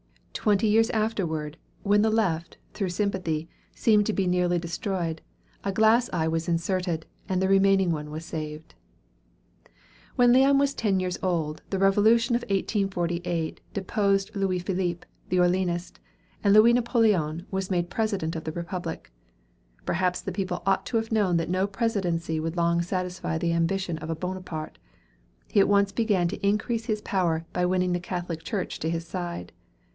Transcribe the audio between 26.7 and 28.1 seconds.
his power by winning the